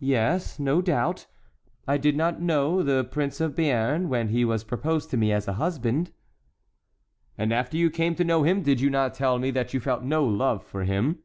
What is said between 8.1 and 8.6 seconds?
to know